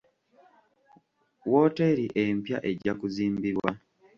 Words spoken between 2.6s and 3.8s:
ejja kuzimbibwa.